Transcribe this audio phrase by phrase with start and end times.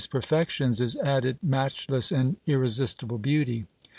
[0.09, 3.67] perfections is added matchless and irresistible beauty.